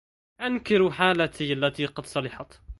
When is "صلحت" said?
2.05-2.61